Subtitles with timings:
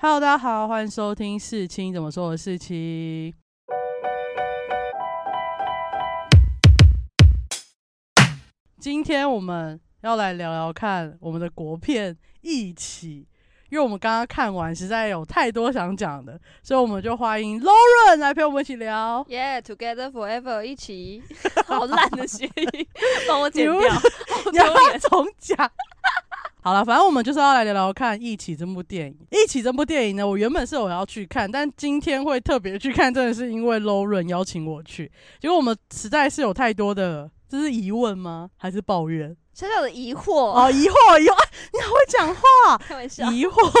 [0.00, 3.34] Hello，大家好，欢迎收听事情怎么说的事情。
[8.78, 13.26] 今天我们要来聊聊看我们的国片《一起》，
[13.70, 19.26] 因为我们刚刚看完，实在有太多想讲的，所以我们就欢迎 Lauren 来陪我们一起聊。
[19.28, 21.24] Yeah，together forever，一起，
[21.66, 22.86] 好烂的谐音，
[23.26, 23.92] 帮我剪你掉，
[24.52, 24.98] 你要。
[25.00, 25.68] 重讲？
[26.68, 29.14] 好了，反正我们就是要来聊聊看《一起》这部电影。
[29.30, 35.10] 《一起》这部电影呢，我原本是我要去看，但今天会特别去看，真的是因为 Lauren 邀请我去。
[35.40, 38.50] 结果我们实在是有太多的，这是疑问吗？
[38.58, 39.34] 还是抱怨？
[39.54, 42.76] 小小的疑惑，哦， 疑惑，疑惑，啊你好会讲话。
[42.76, 43.72] 开玩笑，疑惑，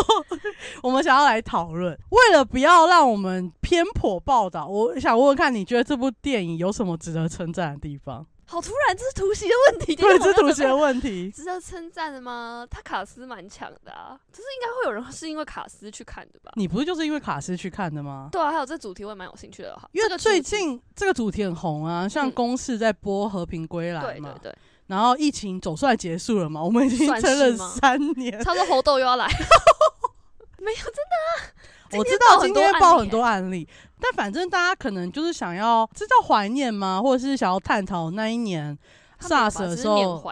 [0.82, 1.92] 我们想要来讨论。
[2.08, 8.26] 为了不要让我们偏颇报道，我想问问看，你觉得这部电影有什么值得称赞的地方？
[8.50, 11.30] 好突然，这是突袭的问题，对，等一下这图形的问题。
[11.36, 12.66] 值得称赞的吗？
[12.70, 16.50] 他卡斯蛮强的啊，就是应该会有人是因为卡斯去看的吧？
[16.56, 18.30] 你不是就是因为卡斯去看的吗？
[18.32, 28.42] 对啊，还有这主题我也蛮有兴趣的哈，因为最近这个主题很红啊，像嗯公式在播《和平归来》嘛，对对对，然后疫情总算结束了嘛，我们已经算撑了三年。
[28.42, 29.26] 差不多猴豆又要来，
[30.58, 30.94] 没有真
[31.92, 33.66] 我知道今天报很多案例，
[34.00, 37.00] 但反正大家可能就是想要，这叫怀念吗？
[37.02, 38.76] 或者是想要探讨那一年
[39.20, 40.22] SARS 的时候，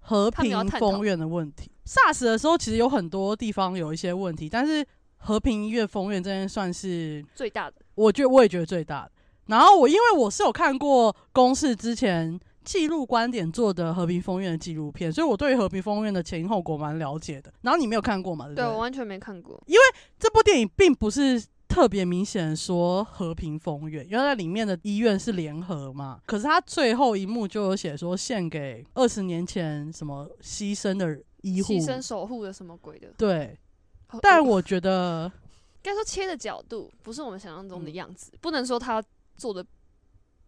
[0.00, 1.70] 和平封院的问题。
[1.86, 9.12] SARS 的时候其实有很多地方有一些问题，但是和平医院封院这件算是最大的我觉得我也觉得最大的。
[9.46, 17.52] 然后我因为我是有看过公示之前记录观点做的和平风院的纪录片，所以我对于和平风院的前因后果蛮了解的。
[17.62, 18.46] 然后你没有看过吗？
[18.54, 19.80] 对我完全没看过，因为
[20.18, 26.20] 这部电影并不是特别明显说和平风院，因为在里面的医院是联合嘛。
[26.26, 33.58] 可是他最后一幕就有写说献给二十年前什么牺牲的医护，牺牲守护的什么鬼的，对。
[34.10, 35.30] 哦但我觉得
[35.76, 39.00] 应该说切的角度不是我们想象中的嗯样子，不能说他
[39.36, 39.64] 做的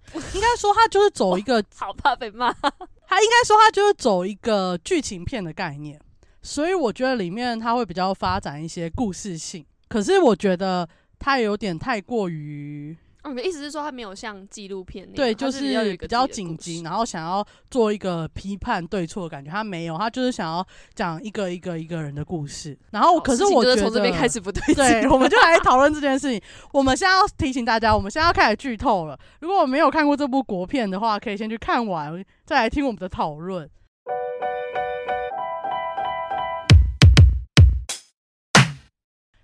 [0.34, 2.52] 应该说他就是走一个 好怕被骂。
[2.52, 5.98] 他应该说他就是走一个剧情片的概念，
[6.42, 9.64] 所以我觉得里面他会比较发展一些故事性。
[9.88, 10.88] 可是我觉得
[11.18, 19.48] 他有点太过于哦，你的意思是说他没有像纪录片那样，对，它就是比较有一个比较自己的紧急，事然后想要做一个批判对错的感觉。
[19.48, 22.76] 他没有，他就是想要讲一个一个一个人的故事。
[22.90, 26.42] 然后，可是事情我觉得从这边开始不对劲，对， 我们就来讨论这件事情。
[26.72, 29.16] 我们现在要提醒大家，我们现在要开始剧透了。
[29.40, 33.70] 如果我没有看过这部国片的话，可以先去看完，再来听我们的讨论。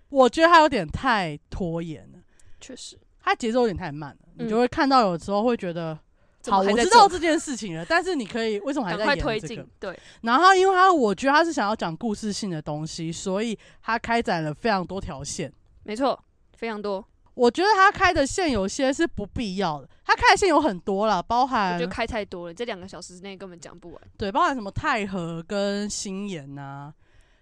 [0.09, 2.19] 我觉得他有点太拖延了，
[2.61, 2.99] 确实。
[3.28, 5.99] 它节奏有点太慢了，你嗯就会看到有时候会觉得，
[6.47, 15.53] 好，么还在我知道做这件事情了，但是你可以为什么还赶快在演这个推进？，对，然后，因为他我觉得他是想要讲故事性的东西，所以他开展了非常多条线。
[15.83, 16.19] 没错，
[16.55, 24.00] 非常多，我觉得他开的线有些是不必要的，他开的线有很多啦，包我含觉得开太多了，这两个小时之内根本讲不完。
[24.17, 26.93] 对，包含什么太和跟新妍呐、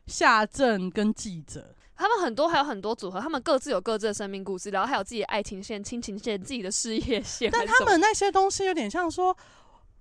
[0.06, 7.50] 夏正跟记者，他们很多还有很多组合，他们各自有各自的生命故事，然后还有自己的爱情线、亲情线、自己的事业线。
[7.50, 9.36] 但他们那些东西有点像说，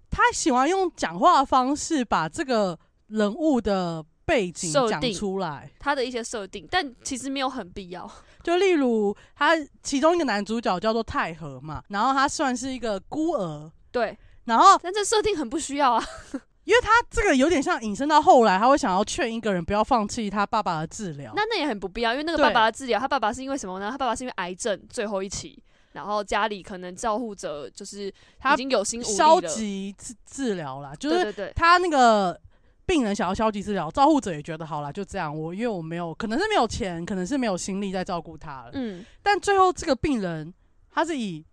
[0.09, 5.71] 他喜欢用讲话的方式把这个人物的背景讲出来。
[5.79, 8.09] 他的一些设定，但其实没有很必要。
[8.43, 16.05] 就例如，他其中一个男主角叫做太和嘛，然后他算是一个孤儿，对，然后但这设定很不需要啊。
[16.65, 21.31] 因为他这个有点像引申到后来，他会想要劝一个人不要放弃他爸爸的治疗。
[21.35, 23.89] 那那也很不必要，因为那个爸爸的治疗，他爸爸是因为什么呢？
[23.91, 25.61] 他爸爸是因为癌症最后一期，
[25.93, 29.39] 然后家里可能照护者就是他已经有心无力消。
[29.41, 32.39] 极治治疗啦，就是他那个
[32.87, 35.37] 病人想要消极治疗，照护者也觉得好啦，就这样。
[35.37, 38.71] 我因为我没有，可能是没有钱，可能是没有心力在照顾他了。
[38.73, 40.51] 嗯，但最后这个病人
[40.91, 41.45] 他是以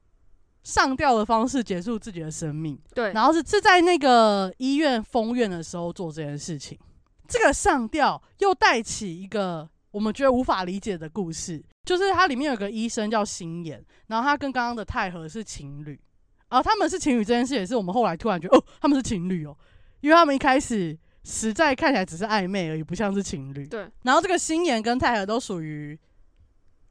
[0.63, 2.79] 上吊的方式结束自己的生命。
[2.95, 6.79] 对，然后是是在那个医院封院的时候做这件事情。
[7.29, 15.99] 这个上吊又带起一个我们觉得无法理解的故事，就是它里面有个医生叫星妍，然后他跟刚刚的太和是情侣，
[16.49, 19.57] 然后他们是情侣这件事也是我们后来突然觉得哦，他们是情侣哦，
[20.01, 23.67] 因为他们一开始实在看起来只是暧昧而已，不像是情侣。
[23.67, 25.99] 对，然后这个星妍跟太和都属于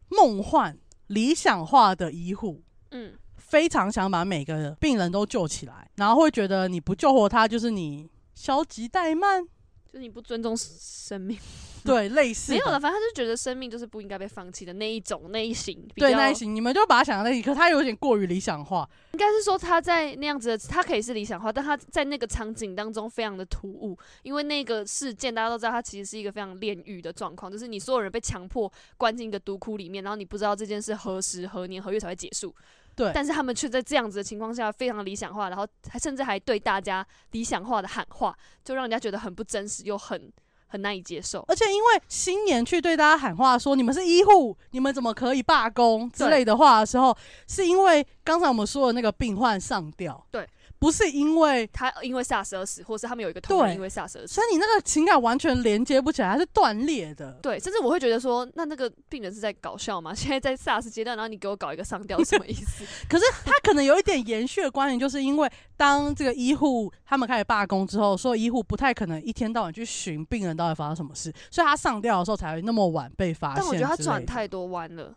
[0.10, 0.78] 梦幻
[1.08, 3.14] 理想化的医护，嗯，
[3.52, 9.44] 非常想把每个病人都救起来，然后会觉得你不救活他就是你消极怠慢，
[9.86, 11.38] 就是你不尊重生命，
[11.84, 18.90] 对，类似没有了，反正他就觉得生命就是不应该被放弃的那一种那一型，对那一型，你们就把他想成那一型，可它有点过于理想化。
[19.12, 32.56] 应该是说他在那样子的，他可以是理想化，但他在那个场景当中非常的突兀，因为那个事件大家都知道，他其实是一个非常炼狱的状况，就是你所有人被强迫关进一个毒窟里面，然后你不知道这件事何时何年何月才会结束，
[33.04, 33.12] 对。
[33.14, 40.32] 但是他们却在这样子的情况下非常理想化，然后还甚至还对大家理想化的喊话，就让人家觉得很不真实又很
[40.68, 41.44] 很难以接受。
[41.48, 47.16] 而且因为新年去对大家喊话说你们是医护，你们怎么可以罢工之类的话的时候，
[47.48, 50.48] 是因为刚才我们说的那个病患上吊，对，
[50.82, 54.44] 不是因为，他因为 SARS 而死，或是他们有一个同因为 SARS 而死所。
[54.44, 57.34] 以你那个情感完全连接不起来，它是断裂的。
[57.34, 60.12] 对，甚至我会觉得说，那那个病人是在搞笑吗？
[60.18, 62.84] 现在在 SARS 阶段，然后你给我搞一个上吊，什么意思？
[63.08, 73.58] 可是他可能有一点延续的关联，就是因为当这个医护他们开始罢工之后，说医护不太可能一天到晚去寻病人到底发生什么事，所以他上吊的时候才会那么晚被发现。
[73.60, 75.16] 但我觉得他转，太多弯了，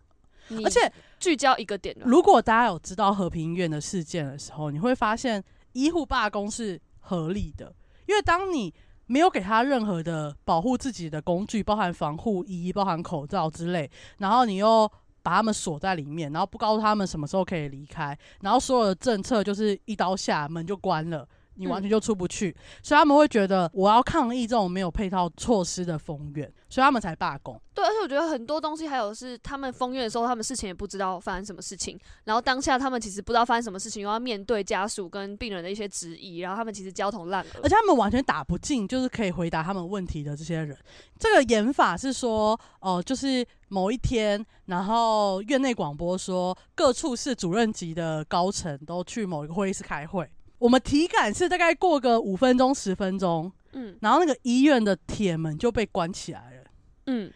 [0.63, 1.97] 而且聚焦一个点。
[2.05, 5.43] 如果大家有知道和平医院的事件的时候，你会发现
[5.75, 7.73] 医护罢工是合理的，
[8.07, 8.73] 因为当你
[9.07, 14.91] 没有给他任何的保护自己的工具，包含防护衣、包含口罩之类，然后你又
[15.23, 21.29] 把他们锁在里面，然后不告诉他们什么时候可以离开，然后所有的政策就是一刀下，门就关了。
[21.57, 27.61] 你完全就出不去，所以他们会觉得我要抗议这种没有配套措施的封院，所以他们才罢工。
[27.73, 37.69] 对，而且我觉得很多东西还有是他们封院的时候，他们事情也不知道发生什么事情，然后当下他们其实不知道发生什么事情，又要面对家属跟病人的一些质疑，然后他们其实焦头烂额而。
[37.69, 40.77] 且他们完全打不进，就是可以回答他们问题的这些人。
[41.19, 50.29] 这个演法是说，哦、就是某一天，然后院内广播说，各处室主任级的高层都去某一个会议室开会。
[50.65, 56.65] 我们体感是大概过个五分钟、十分钟，嗯然后那个医院的铁门就被关起来了。
[57.05, 57.31] 嗯，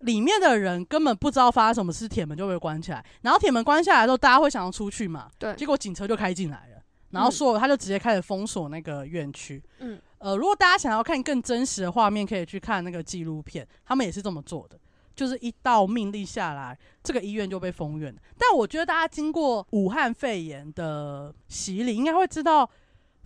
[0.00, 3.02] 里面的人根本不知道发生什么事，铁门就被关起来。
[3.22, 5.30] 然后铁门关下来之后，大家会想要出去嘛？
[5.38, 9.62] 对结果警车就开进来了，然后嗯所有他就直接开始封锁那个院区。
[9.78, 14.78] 嗯，呃，如果大家想要看更真实的画面，可以去看那个纪录片，他们也是这么做的。
[15.14, 18.14] 就是一道命令下来，这个医院就被封院。
[18.36, 22.68] 但我觉得大家经过武汉肺炎的洗礼，应该会知道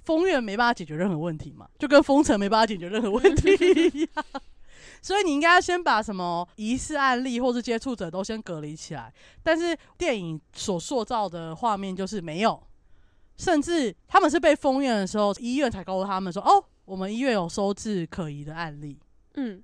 [0.05, 3.51] 封院没办法解决任何问题嘛， 就跟封城没办法解决任何问题
[3.95, 4.25] 一样。
[5.01, 9.13] 所以你应该要先把什么疑似案例或是接触者都先隔离起来。
[9.43, 12.61] 但是电影所塑造的画面就是没有，
[13.37, 18.99] 甚至他们是被封院的时候，医院才告诉他们说：“哦，我们医院有收治可疑的案例。”
[19.35, 19.63] 嗯，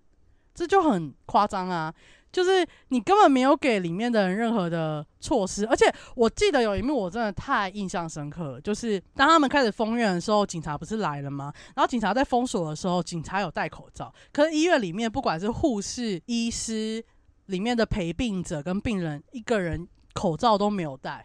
[0.54, 1.92] 这就很夸张啊！
[2.30, 5.84] 就是你根本没有给里面的人任何的措施，而且
[6.16, 11.52] 我记得有一幕我真的太印象深刻，就是当他们开始封院的时候，警察不是来了吗？
[11.76, 17.04] 然后警察在封锁的时候，警察有戴口罩，可是医院里面不管是护士、医师，
[17.46, 21.24] 里面的陪病者跟病人，一个人口罩都没有戴。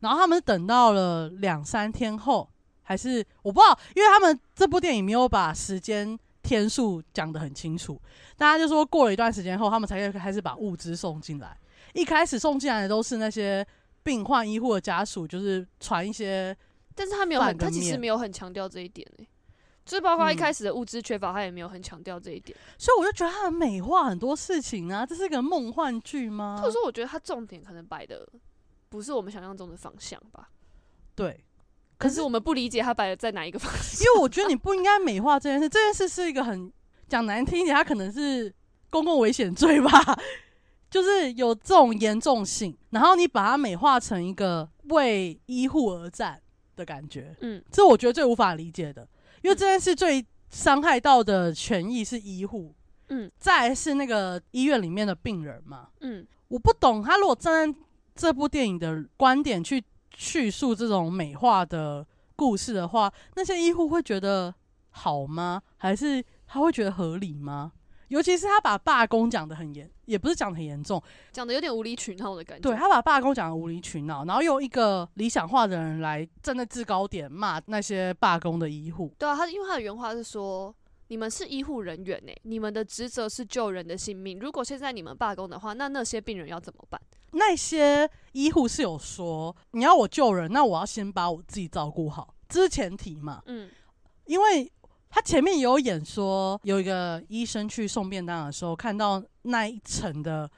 [0.00, 2.50] 然后他们等到了两三天后，
[2.82, 8.00] 还是我不知道，因为他们这部电影没有把时间天数讲得很清楚。
[8.36, 11.58] 大家就说过了一段时间后，他们才开始把物资送进来。
[11.94, 13.66] 一开始送进来的都是那些
[14.02, 16.56] 病患医护的家属，就是传一些
[16.94, 19.28] 但是他没有很，他其实没有很强调这一点诶、
[19.84, 22.56] 就是包括一嗯开始的物资缺乏，他也没有很强调这一点。
[22.78, 26.72] 所以我就觉得他很美化很多事情啊，这是一个梦幻剧吗或者？
[26.72, 28.28] 说，我觉得他重点可能摆的
[28.88, 30.50] 不是我们想象中的方向吧。
[31.14, 31.44] 对，
[32.04, 33.98] 可是我们不理解他摆的在哪一个方向。
[34.00, 36.70] 因为我觉得你不应该美化这件事，这件事是一个很
[37.08, 38.54] 讲难听一点，它可能是
[38.90, 39.90] 公共危险罪吧，
[40.90, 46.38] 就是有这种严重性，然后你把它美化成一个为医护而战
[46.76, 47.64] 的感觉，嗯。
[47.72, 49.08] 这我觉得最无法理解的，
[49.40, 52.74] 因为这件事最伤害到的权益是医护，
[53.08, 53.32] 嗯。
[53.38, 57.78] 再来是那个医院里面的病人嘛，嗯，我不懂他如果站在
[58.14, 59.82] 这部电影的观点去
[60.16, 62.06] 叙述这种美化的
[62.36, 64.54] 故事的话，那些医护会觉得
[64.90, 65.62] 好吗？
[65.76, 67.72] 还是他会觉得合理吗？
[68.08, 71.02] 尤其是他把罢工讲得很严，也不是讲得很严重，
[71.32, 72.62] 讲的有点无理取闹的感觉。
[72.62, 79.12] 对他把罢工讲得无理取闹，然后用一个理想化的人来站在制高点骂那些罢工的医护。
[79.18, 80.74] 对啊，他因为他的原话是说。
[81.08, 84.38] 你们是医护人员呢、你们的职责是救人的性命。
[84.38, 87.00] 如果现在你们罢工的话，那那些病人要怎么办？
[87.32, 93.42] 那些医护是有说，你要我救人，那我要先把我自己照顾好，这是前提嘛。
[93.46, 93.70] 嗯
[94.26, 94.72] 因为
[95.10, 100.50] 他前面有演说，有一个医生去送便当的时候，看到那一层的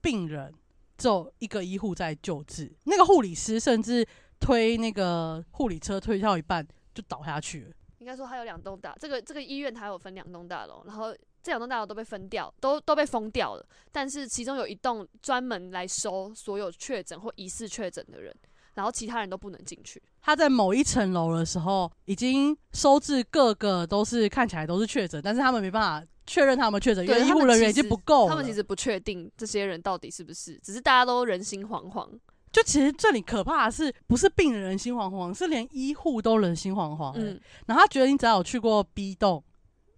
[0.00, 0.54] 病人
[0.96, 4.06] 只有一个医护在救治，那个护理师甚至
[4.38, 6.64] 推那个护理车推到一半
[6.94, 7.72] 就倒下去了。
[7.98, 11.12] 应该说它有两栋大，这个这个医院它有分两栋大楼，然后
[11.42, 13.66] 这两栋大楼都被分掉，都都被封掉了。
[13.90, 18.34] 但是其中有一栋专门来收所有确诊或疑似确诊的人，
[18.74, 20.02] 然后其他人都不能进去。
[20.20, 28.28] 他在某一层楼的时候，已经收治各个都是看起来都是确诊，但是他们没办法确认他们确诊，因为医护人员已经不够。
[28.28, 32.08] 他们其实不确定这些人到底是不是，只是大家都人心惶惶。
[32.52, 37.20] 就其实这里可怕的是，不是病人人心惶惶，是连医护都人心惶惶、欸。
[37.20, 39.42] 嗯，然后他觉得你只要有去过 B 栋，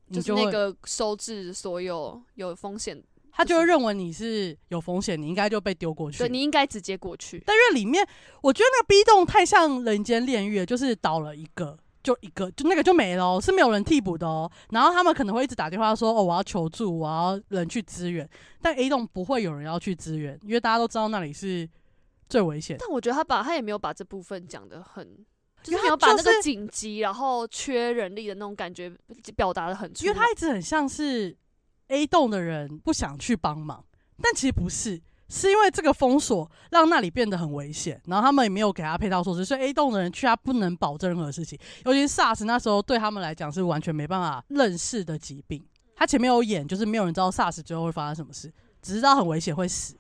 [0.07, 6.19] 你就是那个收治所有有风险，他就会认为你是有风险，你应该就被丢过去。
[6.19, 7.42] 对你应该直接过去。
[7.47, 8.07] 但因为里面，
[8.42, 11.78] 我觉得那个 B 栋太像人间炼狱了，就是倒了一个。
[12.02, 14.50] 就一个，就那个就没了、哦，是没有人替补的哦。
[14.71, 18.26] 然后他们可能会一直打电话说：“哦，我要求助，我要人去支援。”
[18.62, 21.69] 但 A 栋不会有人要去支援，因为大家都知道那里是
[22.31, 22.77] 最危险。
[22.79, 25.05] 但我觉得他把他也没有把这部分讲的很，
[25.63, 28.91] 就是没有把那个紧急然后缺人力的那种感觉
[29.37, 30.07] 表达的很出。
[30.07, 31.37] 因为他一直很像是
[31.89, 33.85] A 栋的人不想去帮忙，
[34.23, 45.63] 但其实不是，是因为这个封锁让那里变得很危险，然后他们也没有给他配套措施，所以 A 栋的人去他不能保证任何事情，尤其是 SARS 那时候对他们来讲是完全没办法认识的疾病。
[45.97, 49.95] 他前面有演，就是没有人知道 SARS 最后会发生什么事，只知道很危险会死。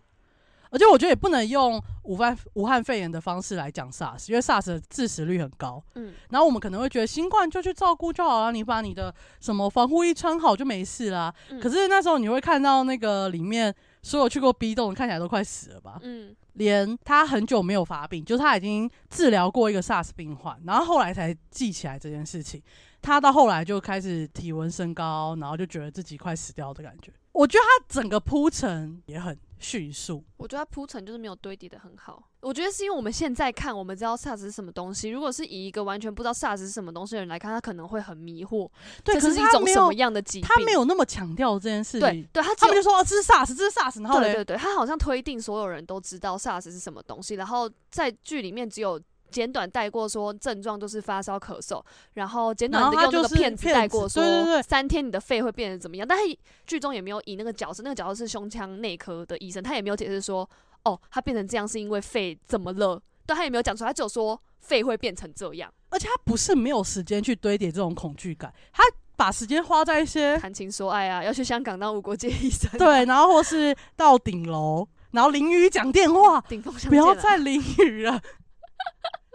[0.70, 5.82] 而且我觉得也不能用武汉武汉肺炎的方式来讲 SARS，因为 SARS 的致死率很高。
[5.96, 11.34] 嗯，然后我们可能会觉得新冠就去照顾就好了，你把你的什么防护衣穿好就没事啦。
[11.50, 15.98] 嗯可是那时候你会看到那个里面所有去过 B 栋看起来都快死了吧？
[16.02, 22.62] 嗯，连他很久没有发病，就是他已经治疗过一个 SARS 病患，然后后来才记起来这件事情。
[23.02, 27.10] 他到后来就开始体温升高，然后就觉得自己快死掉的感觉。
[27.32, 32.28] 我觉得他整个铺陈也很迅速，我觉得它铺陈就是没有堆叠的很好。
[32.40, 35.10] 我觉得是因为我们现在看，我们知道 SARS 是什么东西。
[35.10, 38.66] 如果是以一个完全不知道 SARS 是什么东西的人来看，他可能会很迷惑，
[39.04, 40.48] 对，这可是是一种什么他没有，样的疾病？
[40.48, 42.00] 他没有那么强调这件事情。
[42.00, 48.98] 对对，他他们就说哦，这是 SARS，这是 SARS，然后，对对对，他好像推定所有人都知道 SARS 是什么东西，然后在剧里面只有
[49.30, 51.82] 简短带过说症状就是发烧、咳嗽，
[52.14, 54.22] 然后简短然的用那个骗子带过说
[54.62, 60.48] 三天你的肺会变得怎么样，但是剧中也没有以那个角色，那个角色是胸腔内科的医生，他也没有解释说
[60.84, 68.82] 哦，他变成这样是因为肺怎么了，对他也没有讲出来，他只有说肺会变成这样，而且他不是没有时间去堆叠这种恐惧感，他
[69.16, 76.40] 把时间花在一些谈情说爱啊，要去香港当无国界医生，对，然后或是到顶楼，然后淋雨讲电话，
[76.88, 78.20] 不要再淋雨了。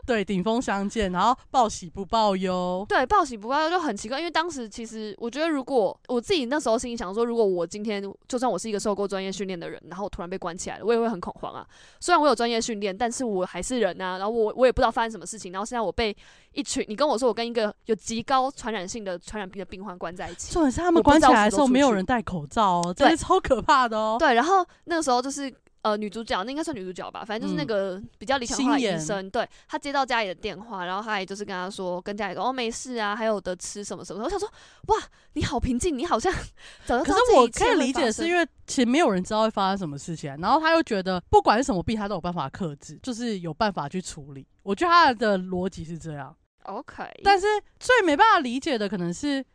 [0.06, 2.86] 对，顶峰相见，然后报喜不报忧。
[2.88, 11.66] 对，报喜不报忧就很奇怪，因为当时其实我觉得，如果我自己那时候心里想说，如果我今天就算我是一个受过专业训练的人，然后我突然被关起来了，我也会很恐慌啊。
[12.00, 16.16] 虽然我有专业训练，但是我还是人啊，然后我我也不知道发生什么事情，然后现在我被
[16.54, 24.18] 一群你跟我说我跟一个有极高传染性的传染病的病患关在一起，重点是他们关起来的时候没有人戴口罩哦，这对是超可怕的哦。
[24.20, 25.52] 对，然后那个时候就是
[25.86, 34.26] 呃女主角，那应该算女主角吧，反正就是那嗯个比较理想化的医生，对他接到家里的电话，然后他也就是跟他说，跟家里说哦没事啊，还有得吃什么什么的。
[34.26, 34.50] 我想说
[34.88, 34.98] 哇，
[35.34, 36.34] 你好平静，你好像
[36.88, 44.48] 早就知可是我可以理解是因为其实没有人知道会发生什么事情啊，然后他又觉得不管是什么病，他都有办法克制，就是有办法去处理。
[44.64, 46.36] 我觉得他的逻辑是这样。
[46.64, 47.46] OK，但是
[47.80, 49.46] 最没办法理解的可能是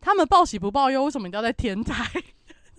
[0.00, 2.04] 他们报喜不报忧，为什么一定要在天台？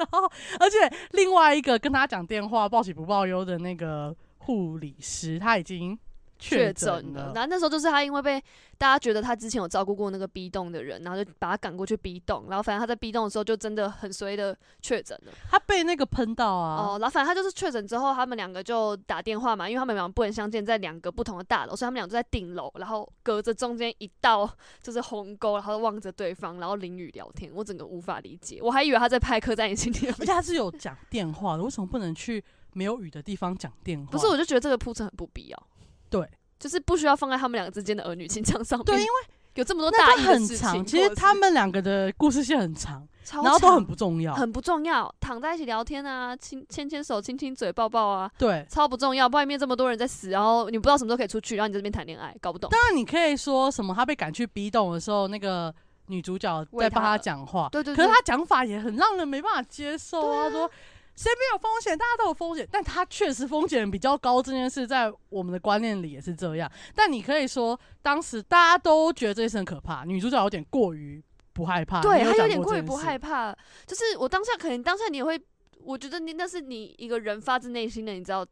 [0.01, 0.77] 然后，而且
[1.11, 5.97] 另外一个跟他讲电话报喜不报忧的那个护理师，他已经
[6.41, 7.31] 确诊诊了。
[7.33, 8.43] 然后那时候就是他因为被
[8.77, 15.31] 大家觉得他之前有照顾过那个 B 栋的人，然后就把他赶过去 B 栋，然后反正他在 B 栋的时候就真的很衰的确诊了。
[15.49, 16.81] 他被那个喷到啊。
[16.83, 24.49] 哦，然后反正他就是确诊之后，他们两个就打电话嘛，因为他们两个不能相见，在两个不同的大楼，所以他们俩就在顶楼，然后隔着中间一道
[24.81, 27.51] 就是鸿沟，然后望着对方，然后淋雨聊天。
[27.53, 32.43] 我整个无法理解，我还以为他在拍《客在你心底而且他是有讲电话的，为什么不能去
[32.73, 34.11] 没有雨的地方讲电话？
[34.11, 35.67] 不是，我就觉得这个铺陈很不必要。
[36.11, 38.85] 对，就是不需要放在他们两个之间的儿女情长上面。
[38.85, 39.11] 对，因为
[39.55, 44.33] 有这么多大很意的事情，长，其实他们两个的故事线很长，超然后都很不重要。
[44.33, 49.27] 很不重要，躺在一起聊天啊，亲牵牵手、亲亲嘴、抱抱啊，对，超不重要。
[49.27, 52.69] 外面这么多人在死，然后你不知道什么时候可以出去，然后你在这边谈恋爱，搞不懂。
[52.69, 55.73] 当然你可以说什么，他被赶去 B 栋的时候，那个
[56.07, 60.45] 女主角在帮他讲话，对对对，可是他讲法也很让人没办法接受啊。
[60.45, 60.69] 他说
[61.15, 66.71] 谁没有风险，大家都有风险，但他确实风险比较高，这件事在我们的观念里也是这样。
[66.95, 73.53] 但你可以说，当时大家都觉得这件事很可怕，女主角有点过于不害怕，对她有点过于不害怕，
[73.85, 75.39] 就是我当下可能当下你也会，
[75.83, 78.45] 我觉得你那是你一个人发自内心的，你知道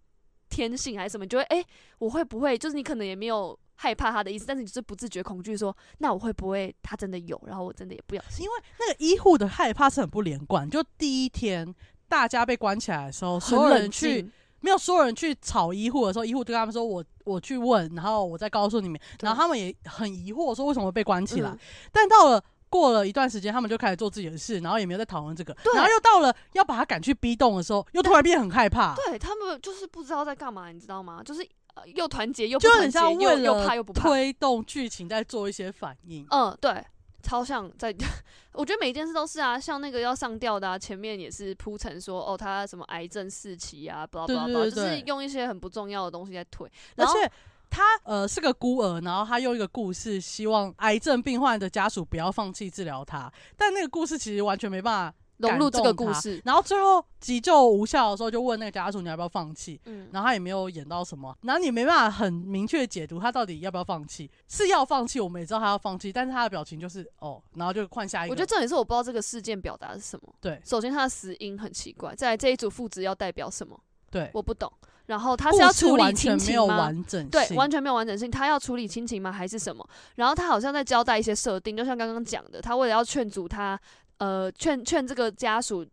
[0.50, 1.66] 天性还是什么，你就会哎、诶
[1.98, 10.70] 我会不会就是你可能也没有害怕他的意思，但是你就是不自觉恐惧，说那我会不会他真的有，然后我真的也不小心，因为那个医护的害怕是很不连贯。
[10.70, 11.74] 就第一天
[12.10, 19.00] 大家被关起来的时候，所有人去，没有所有人去吵医护的时候，医护就跟他们说我我去问，然后我再告诉你们。
[19.22, 21.51] 然后他们也很疑惑说为什么被关起来。
[21.51, 21.60] 嗯
[21.92, 25.56] 但到了过了一段时间，他们就开始做自己的事，然后也没有再讨论这个。
[25.74, 28.94] 然后又到了要把他赶去 B 栋的时候，又突然变很害怕。
[28.96, 31.24] 对他们就是不知道在干嘛，你知道吗？
[31.24, 31.42] 就是、
[31.74, 34.08] 呃、又团结又不就团结，很像为又又怕了又不怕。
[34.08, 36.28] 推动剧情在做一些反应。
[36.30, 36.84] 嗯，对，
[37.21, 37.93] 超像在，
[38.53, 47.31] 我觉得每一件事都是啊，像那个要上吊的啊，前面也是铺陈说哦，他什么癌症四期啊，巴拉巴拉巴拉，对对对就是用一些很不重要的东西在推，而然后且
[47.69, 70.34] 他呃是个孤儿，然后他用一个故事，希望癌症病患的家属不要放弃治疗他，但那个故事其实完全没办法融入这个故事，然后最后急救无效的时候，就问那个家属你要不要放弃，嗯，然后他也没有演到什么，然后你没办法很明确解读他到底要不要放弃，是要放弃，我们也知道他要放弃，但是他的表情就是哦，然后就换下一个，我觉得重点是我不知道这个事件表达的是什么。
[70.41, 73.79] 对首先，他的死因很奇怪，再来这一组父子要代表什么，
[74.12, 74.72] 对，我不懂。
[75.05, 76.77] 然后他是要处理亲情吗？
[76.77, 78.29] 完整性，对，完全没有完整性。
[78.29, 79.31] 他要处理亲情吗？
[79.31, 79.84] 还是什么？
[80.17, 83.79] 然后他好像在交代一些设定，就像刚刚讲的，他为了要劝阻他，
[84.19, 85.85] 呃，劝劝这个家属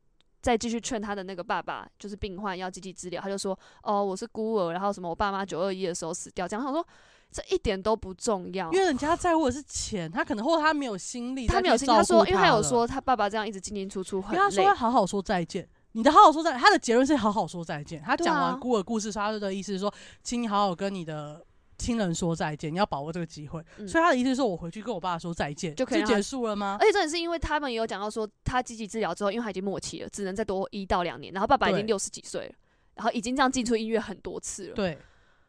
[0.42, 6.86] 再继续劝他的那个爸爸，就是病患要积极治疗，他就说：“哦，我是孤儿，然后什么，我爸妈九二一的时候死掉。”这样他说
[7.32, 8.78] 这一点都不重要因。
[8.78, 14.74] 为人家在乎的是钱，他可能或者他没有心力，他没有心，他说，因为他有，说他爸爸这样一直进进出出很累他说要。
[14.74, 15.68] 好好说再见。
[15.92, 18.02] 你的好好说再，他的结论是好好说再见。
[18.02, 19.92] 他讲完孤儿故事，他的意思是说，
[20.22, 21.42] 请你好好跟你的
[21.86, 23.64] 亲人说再见，你要把握这个机会。
[23.78, 26.76] 嗯所以他的意思是说，我回去跟我爸说再见，就可以让他结束了吗？
[26.80, 32.54] 而且这也是因为他们也有讲到说，他积极治疗之后，因为他已经末期了，只能再多一到两年，然后爸爸已经对六十几岁了，
[32.96, 34.74] 然后已经这样进出医院很多次了。
[34.74, 34.98] 对，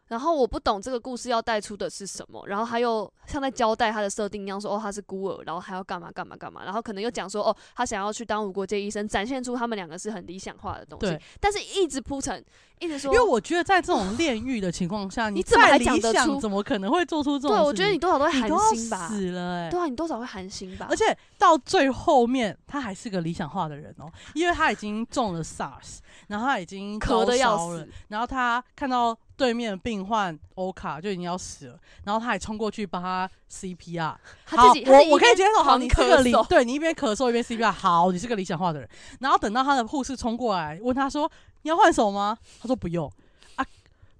[0.08, 12.44] 然后我不懂这个故事要带出的是什么，然后他又像在交代他的设定一样说，哦，他是孤儿，然后还要干嘛干嘛干嘛，然后可能又讲说，哦，他想要去当无国界医生，展现出他们两个是很理想化的东西对，但是一直铺陈，
[12.80, 16.40] 一直说，因为我觉得在这种炼狱的情况下，你怎么还讲得出？
[16.40, 17.66] 怎么可能会做出这种对？
[17.66, 34.16] 我觉得你多少都会寒心吧，死了哎、对啊，你多少会寒心吧，而且到最后面，他还是个理想化的人哦，因为他已经中了 SARS，然后他已经咳的要高烧了死，，然后他看到对面病患欧卡就已经要死了，然后他还冲过去帮他 CPR。
[34.46, 38.90] 好，我我可以接受，好，你是个理，对你一边咳嗽一边 CPR，好，你是个理想化的人。
[39.20, 41.30] 然后等到他的护士冲过来问他说
[41.68, 43.12] ：“你要换手吗？”他说：“不用。”
[43.56, 43.66] 啊，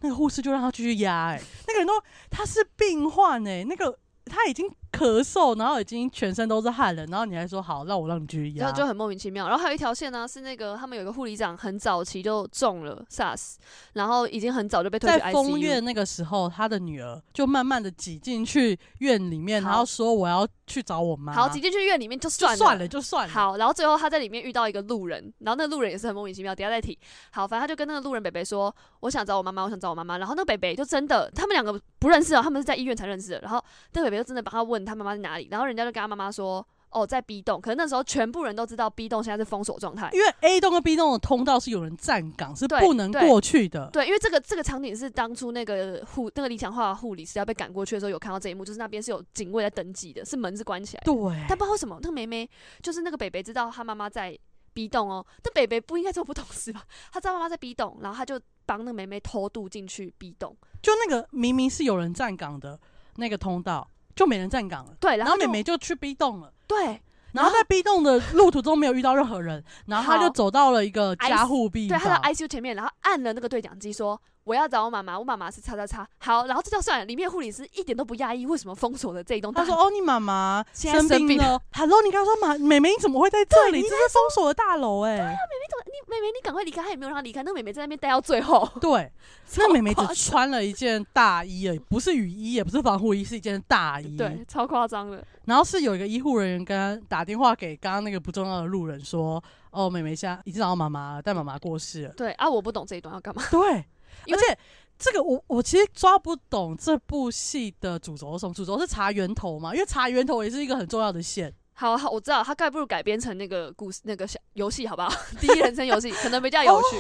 [0.02, 1.94] 那个护士就让他继续压、哎，那个人都
[2.30, 9.48] 他是病患哎、那个他已经咳嗽，然后已经全身都是汗了，然后你还说好，让我让你继续压，然后就很莫名其妙。
[9.48, 13.56] 然后还有一条线呢，是那个他们有一个护理长很早期就中了 SARS，
[13.94, 15.60] 然后已经很早就被推去在封。
[15.60, 21.34] 院那个时候，他的女儿就慢慢的挤进去院里面，然后说我要去找我妈。
[21.34, 23.34] 好，挤进去院里面就就算算了，就算了。
[23.34, 26.98] 好，然后最后他在里面遇到一个路人，然后那个路人也是很莫名其妙，底下再提。
[27.32, 33.40] 好，反正他就跟那个路人北北说：“我想找我妈妈，我想找我妈妈。”然后那个北北就真的，他们两个不认识哦，他们是在医院才认识的。
[33.40, 40.10] 然后那个北北就真的把他问他妈妈在哪里，然后人家就跟他妈妈说：“哦，在 B 栋。”可是那时候全部人都知道 B 栋现在是封锁状态。
[40.14, 43.90] 因为 A 栋跟 B 栋的通道是有人站岗，是不能过去的。
[43.92, 51.14] 对，因为这个这个场景是当初那个护那个理想化护理师要被赶过去的时候，有看到这一幕，就是那边是有警卫在登记的，是门是关起来的。
[51.14, 52.50] 对，但不知道为什么那个梅梅
[52.82, 54.38] 就是那个北北知道他妈妈在
[54.74, 56.84] B 栋哦，但北北不应该这么不懂事吧？
[57.12, 62.80] 他知道妈妈在 B 栋，然后他就帮那个梅梅偷渡进去 B 栋，就那个明明是有人站岗的
[63.16, 64.94] 那个通道，就没人站岗了。
[65.00, 67.02] 对，然后美美就去 B 栋了，对
[67.32, 72.34] 然后在 B 栋的路途中没有遇到任何人，然后他就走到了一个加护病对，他在。
[72.34, 74.20] ICU 前面，然后按了那个对讲机说。
[74.48, 76.08] 我要找我妈妈，我妈妈是叉叉叉。
[76.20, 77.06] 好，然后这就算了。
[77.06, 79.54] 里面护理师一点都不压抑，为什么封锁的这一栋？
[79.54, 81.62] 他说：“哦，你妈妈现在生病病了。
[81.74, 83.82] ”Hello，你刚刚说妈妹妹你怎么会在这里？
[83.82, 88.66] 这是封锁的大楼哎、你怎么你妹妹你赶快离开，他也没有让她离开，那个妹妹在那边待到最后。
[88.80, 89.12] 对，
[89.58, 94.16] 那妹妹只穿了一件大衣而已，不是雨衣，也不是防护衣，是一件大衣。
[94.16, 95.22] 对，超夸张的。
[95.44, 102.10] 然后是有一个医护人员跟他打电话给刚刚那个不重要的路人说：“哦，妹妹现在已经找到妈妈了，但妈妈过世了。
[102.14, 103.86] 对啊，我不懂这一段要干嘛。”对，
[104.32, 104.58] 而且
[104.98, 108.54] 这个我我其实抓不懂这部戏的主轴是什么？
[108.54, 109.74] 主轴是查源头嘛？
[109.74, 111.54] 因为查源头也是一个很重要的线。
[111.74, 115.12] 好好，我知道，他该不如改编成那个故事，那个小游戏，好不好？
[115.40, 116.98] 第一人称游戏可能比较有趣。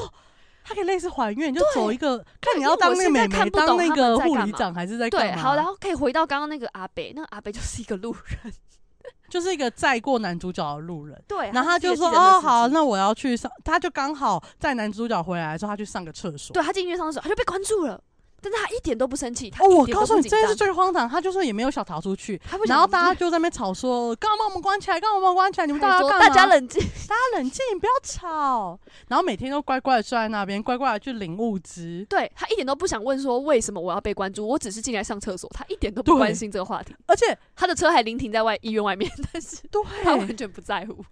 [0.64, 5.32] 它可以类似还愿，就走一个看你要当那个妹妹，当那个护理长还是在对？
[5.32, 8.54] 好，然后可以回到刚刚那个阿北，那个阿北就是一个路人，
[9.30, 11.22] 就是一个载过男主角的路人。
[11.28, 16.54] 对，然后他就说：“哦，好，那我要去上。”他就刚好在男主角回来的时候，他去上个厕所。
[16.54, 18.02] 对他进医院上的时候，他就被关住了。
[18.42, 19.50] 但是他一点都不生气。
[19.50, 25.00] 他哦，我告诉你，这件事最荒唐，他就说也没有小逃出去，他不想然后大家就就在那边吵说，干嘛把我们关起来？
[25.00, 25.68] 干嘛把我们关起来？
[25.68, 26.28] 你们大家干嘛？
[26.28, 28.80] 大家冷静，大家冷静，不要吵。
[29.08, 32.06] 然后每天都乖乖的坐在那边，乖乖的去领物资。
[32.10, 36.96] 对他一点都不想问说为什么我要被关注，我只是进来上厕所，他一点都不关心这个话题。
[37.06, 41.04] 而且，他的车还临停在外医院外面，但 是对，他完全不在乎，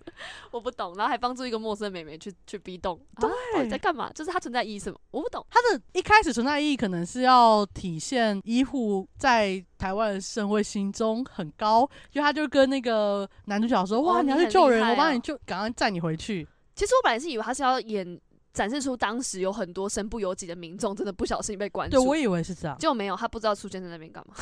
[0.51, 0.93] 我不懂。
[0.95, 3.29] 然后还帮助一个陌生妹妹去去逼洞，啊到
[3.63, 4.11] 底在干嘛？
[4.13, 4.99] 就是他存在意义什么？
[5.11, 5.45] 我不懂。
[5.49, 16.47] 他的一开始存在意义可能是要体现医护在台湾的社会心中很高，就他就跟那个男主角说：“哇，你要去救人，我帮你救，赶快载你回去。
[16.75, 18.19] 其实我本来是以为他是要演
[18.53, 22.77] 展示出当时有很多身不由己的民众真的不小心被”关注，对，我以为是这样。
[22.77, 24.35] 结果没有，他不知道出现在那边干嘛。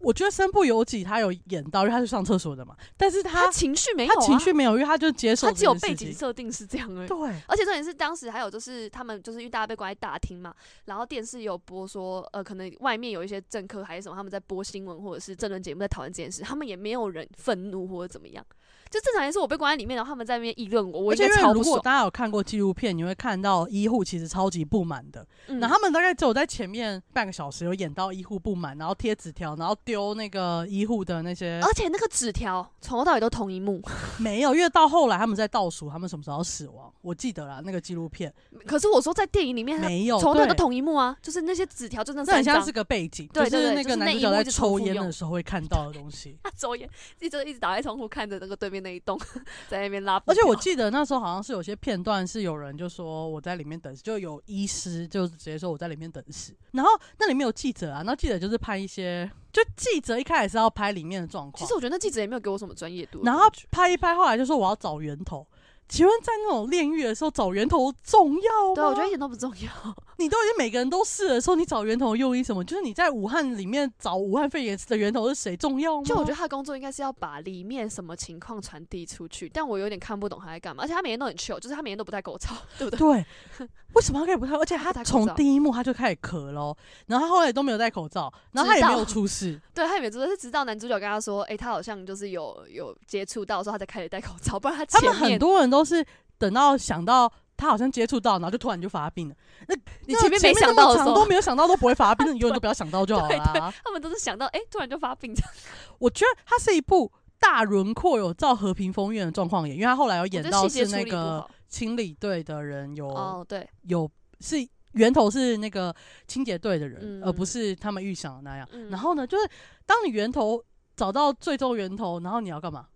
[0.00, 7.08] 我觉得身不由己，他有演到，因为他是上厕所的嘛，但是他他情绪没有、啊，他情绪没有，因为他就接受他只有背景设定是这样而已。
[7.08, 10.54] 对，而且重点是当时还有就是他们就是因为大家被关在大厅嘛，
[10.86, 18.44] 然后电视有播说呃可能外面有一些政客还是什么他们在播新闻或者是政论节目在讨论这件事，他们也没有人愤怒或者怎么样，
[18.90, 21.64] 就正常也是我被关在里面，然后他们在那边议论我，我而且因应该超不爽。
[21.64, 25.24] 为如果大家有看过纪录片，你会看到医护其实超级不满的。
[25.46, 33.80] 嗯那、他们大概只有在前面半个小时有演到医护不满，然后贴纸条，然后丢那个医护的那些而且那个纸条从头到尾都同一幕，
[34.18, 38.32] 没有，因为到后来他们在倒数他们什么时候死亡，我记得啦，那个纪录片
[38.66, 46.36] 可是我说在电影里面，他没有，从头到尾都，同一幕啊，就是那些纸条就那三张这很像是，个背景，对对就是那个男主角在抽烟的时候会看到的东西。
[46.42, 49.18] 他抽烟，一直一直打开窗户看着那个对面那一栋，
[49.68, 50.20] 在那边拉。
[50.26, 65.46] 而且我记得那时候好像是有些片段是有人就说我在里面等死，就有医师就直接说我在里面等死，然后那里面有记者啊，那记者就是拍一些，就记者一开始是要拍里面的状况其实，我觉得那记者也没有给我什么专业度然，后拍一拍，后来就说我要找源头。
[65.90, 68.74] 请问在那种炼狱的时候找源头重要吗？
[68.76, 69.94] 对，我觉得一点都不重要。
[70.18, 72.62] 你都已经每个人都试的时候，你找源头的用意什么？
[72.62, 76.04] 就是你在武汉里面找武汉肺炎的源头是谁重要吗？
[76.04, 80.84] 就我觉得他的工作应该是要把里面什么情况传递出去，但我有点看不懂他在干嘛。
[80.84, 83.24] 而且他每天都很 chill，就是他每天都不戴口罩， 对不对？
[83.58, 84.52] 对，为什么他可以不戴？
[84.52, 86.76] 而且他从第一幕他就开始咳咯，
[87.06, 89.60] 然后他后来都没有戴口罩，然后他也没有出事。
[89.74, 96.04] 对他也没有，是直到男主角跟他说，诶，他好像就是有有接触到的时候，他才开始戴口罩，不然他他们很多人都是
[96.38, 99.34] 等到想到他好像接触到，然后就突然就发病了。
[99.68, 103.72] 那那你前面没想到的时候么长都，没有想到都不会发病，那你永远都不要想到就好 对啦。
[103.84, 105.50] 他们都是想到，诶，突然就发病这样。
[105.98, 111.48] 我觉得它是一部大轮廓有照和平风院的状况演，因为他后来有演到是那个。
[111.70, 114.56] 清理队的人有、哦，对，有是
[114.94, 115.94] 源头是那个
[116.26, 118.68] 清洁队的人，嗯而不是他们预想的那样。
[118.72, 119.48] 嗯然后呢，就是
[119.86, 120.60] 当你源头
[120.96, 122.88] 找到最终源头，然后你要干嘛？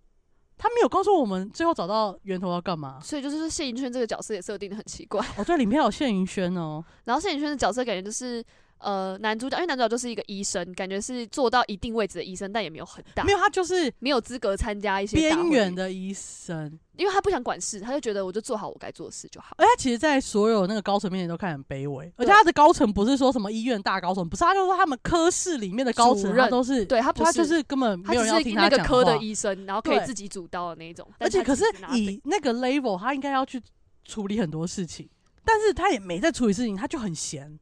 [0.56, 2.98] 他没有告诉我们最后找到源头要干嘛。
[3.02, 5.20] 所以就是说谢盈轩这个角色也设定的很奇怪。
[5.36, 8.44] 哦，对，里面有谢云轩哦， 然后谢盈轩的角色感觉就是。
[8.84, 19.54] 呃，男主角因为男主角就是一个医生，感觉是做到一定位置的医生，但也没有很大，没有，他就是没有资格参加一些边缘的医生，因为他不想管事，他就觉得我就做好我该做的事就好。
[19.56, 31.08] 而他其实，在所有那个高层面前都看很卑微，而且他的高层不是说什么医院大高层，不是，他就说他们科室里面的高层，都是，对他不他就是根本没有人要听是那个科的医生，然后可以自己主刀的那一种。
[31.18, 33.58] 而且可是以那个 level，他应该要去
[34.04, 35.08] 处理很多事情，
[35.42, 37.58] 但是他也没在处理事情，他就很闲，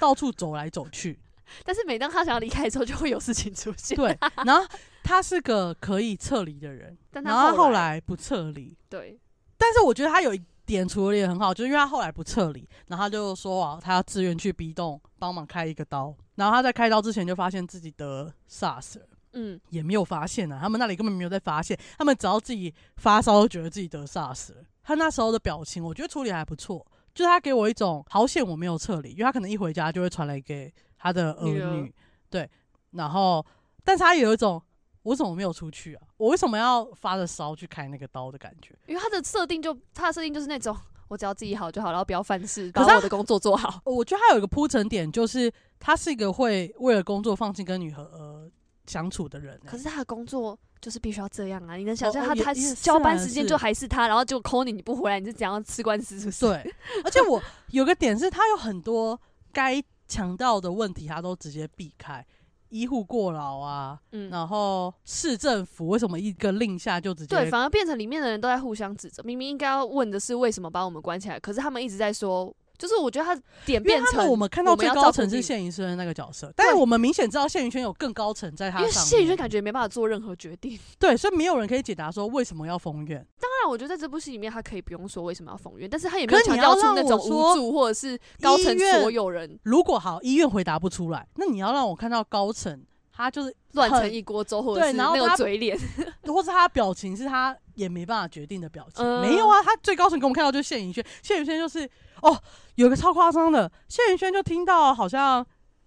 [0.00, 1.20] 到处走来走去。
[1.64, 3.96] 但是每当他想要离开的时候，就会有事情出现。
[3.96, 4.66] 对， 然后
[5.02, 8.76] 他是个可以撤离的人，但然后他他后后来不撤离。
[8.88, 9.18] 对，
[9.58, 19.06] 但是我觉得他有一点处理的很好，就是因为他后来不撤离，然后他就说啊，他要自愿去 B 栋帮忙开一个刀，然后他在开刀之前就发现自己得 SARS 了。
[19.32, 24.62] 嗯，也没有发现啊，他们那里根本没有在发现，他们只要自己发烧，都觉得自己得 SARS 了。
[24.82, 26.84] 他那时候的表情，我觉得处理还不错，
[27.14, 31.92] 就是他给我一种好险我没有撤离，因为他可能一回家就会传来给他的儿女
[32.28, 32.48] 对，
[32.92, 33.44] 然后，
[33.84, 34.62] 但是他有一种
[35.02, 36.02] 我怎么没有出去啊？
[36.16, 38.74] 我为什么要发着烧去开那个刀的感觉？
[38.86, 40.76] 因为他的设定就他的设定就是那种
[41.08, 43.80] 我只要自己好就好，然后不要犯事，把我的工作做好。
[43.84, 48.48] 我觉得他有一个铺陈点，就是他是一个会为了工作放弃跟女儿呃
[48.90, 51.76] 相处的人、欸可是他的工作就是必须要这样啊！
[51.76, 56.40] 你能想象哦他他是交班时间就还是他，然后就 call 你你不回来，你是怎样吃官司是不是？
[56.46, 56.74] 对，
[57.04, 59.20] 而且我有个点是，他有很多
[59.52, 62.26] 该强调的问题，他都直接避开。
[62.70, 69.22] 医护过劳啊，嗯，然后市政府为什么一个令下就直接对，反而变成里面的人都在互相指责。
[69.24, 80.78] 明明应该要问的是为什么把我们关起来，可是他们一直在说，就是我觉得他点变成我们看到最高层是谢云轩的那个角色，但是我们明显知道谢云轩有更高层在他因为上，谢云轩感觉没办法做任何决定。
[80.98, 83.18] 对，所以没有人可以解答说为什么要封院。
[83.38, 95.78] 当然，我觉得在这部戏里面，他可以不用说为什么要封院，但是他也没有强调出那种无助或者是高层所有人如果好医院回答不出来，那你要让我看到高层他就是乱成一锅粥，或者是那对然后他个嘴脸。
[96.24, 99.04] 或是他表情是他也没办法决定的表情。
[99.04, 101.88] 嗯没有啊，他最高层给我们看到就是谢云轩，谢云轩就是
[102.22, 102.38] 哦，
[102.74, 105.44] 有个超夸张的，谢云轩就听到好像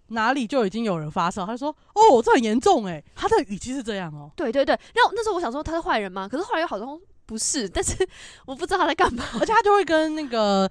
[0.07, 4.31] 哪里就已经有人发烧，他说哦，这很严重哎，他的语气是这样哦。
[4.35, 6.27] 对对对，然后那时候我想说他是坏人吗？
[6.27, 8.07] 可是后来又好像不是，但是
[8.45, 9.23] 我不知道他在干嘛。
[9.39, 10.69] 而且他就会跟那个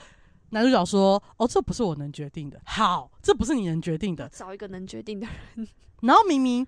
[0.50, 4.28] 男主角说：“哦，这不是我能决定的，好，这不是你能决定的。
[4.28, 5.66] 找一个能决定的人，”
[6.02, 6.66] 然后明明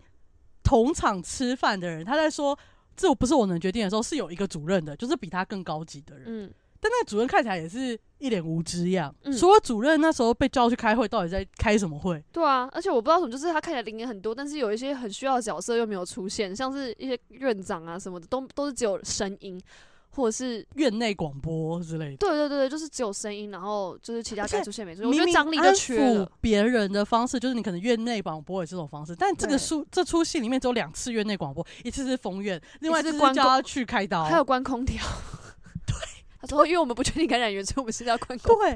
[0.62, 2.58] 同场吃饭的人，他在说
[2.96, 6.24] 这不是我能决定的时候，是有一个主任的，就是比他更高级的人。
[6.26, 9.14] 嗯，但那个主任看起来也是一脸无知样。
[9.22, 12.22] 嗯所以主任那时候被叫去开会，到底在开什么会？
[12.32, 19.60] 对啊，而且我不知道什么，就是他看起来灵眼很多，但是有一些很需要的角色又没有出现，像是一些院长啊什么的，都都是只有声音，
[20.14, 22.16] 或者是院内广播之类的。
[22.18, 26.32] 对对对对，就是只有声音，然后就是其他该出现没出现，我觉得张力就安缺抚了。
[26.40, 34.24] 别人的方式，就是你可能院内广播也是这种方式，但这个书这出戏里面只有两次院内广播，一次是封院，另外一次是叫他去开刀。
[34.24, 35.02] 还有关空调，
[35.86, 35.94] 对，
[36.40, 38.56] 他说因为我们不确定感染源，所以我们现在要关空。
[38.58, 38.70] 对，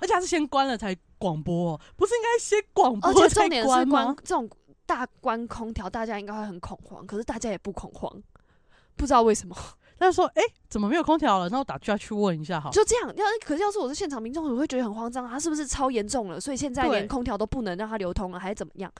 [0.00, 4.16] 而且他是先关了才广播哦，不是应该先广播而且重点是关？
[4.16, 4.48] 这种
[4.86, 8.10] 大关空调，大家应该会很恐慌，可是大家也不恐慌，
[8.96, 9.54] 不知道为什么。
[10.06, 12.70] 他说：“哎、怎么没有空调了？”那我打下去问一下好。
[12.70, 16.40] 就这样，要可是要是我是现场民众，我会觉得很慌张，他是不是超严重了？
[16.40, 18.90] 所以现在连空调都不能让它流通了，还是怎么样？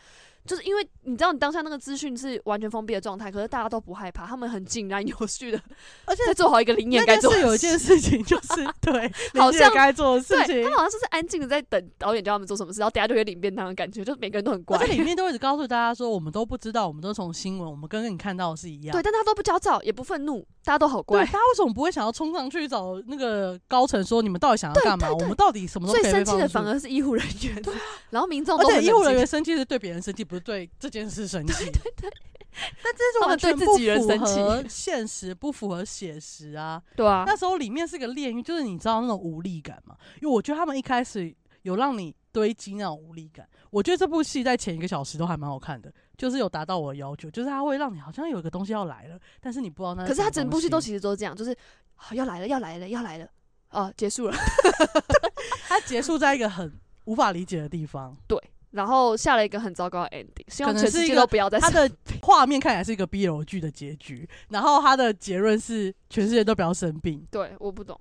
[0.47, 5.61] 就是因为你知道，你当下那个资讯是完全封闭的状态，可是大家都不害怕，他们很井然有序的
[6.07, 10.79] 而且在做好一个灵验该那做的事有一件事事情，就是 对，好像该做的事对情他们。
[10.79, 14.87] 好像就是安静的在等导演叫他们做什么事，然后等下就会领便当的感觉，就是每个人都很乖而。
[14.87, 18.93] 且里面都一直告诉大家说，我们都不知道，我们都从新闻，我们跟你看到的是一样。
[18.93, 21.25] 对，但他都不焦躁，也不愤怒，大家都好对，乖。
[21.27, 25.09] 大家为什么不会想要冲上去找那个高层说，你们到底想要干嘛？
[25.09, 27.75] 对对我们到底什么时候最生气的反而是医护人员，对
[28.11, 31.53] 然后民众而且医护人员生气是对别人生气，不是对这件事生气。
[31.65, 32.11] 对对对。
[32.83, 36.83] 但 这是完全对自不符己人生气合现实，不符合写实啊！
[36.97, 39.97] 对啊，那时候里面是个炼狱，就是你知道那种无力感嘛？
[40.21, 43.49] 因为我觉得他们一开始有让你堆积那种无力感。
[43.71, 51.57] 我觉得这部戏在前一个小时都还蛮好看的，就是有达到我的要求，就是它会让你好像有一个东西要来了，但是你不知道那可是他什么东西整部戏都其实都这样，就是、
[51.95, 53.29] 啊要来了，要来了，要来了，
[53.71, 54.37] 哦、结束了。
[55.69, 56.73] 它结束在一个很
[57.05, 58.17] 无法理解的地方，
[58.73, 61.91] 然后下了一个很糟糕的 ending，希望全世界都不要再他的
[62.23, 67.27] 画面看起来是一个 BL 剧的结局，然后他的结论是全世界都不要生病。
[67.31, 68.01] 对，我不懂，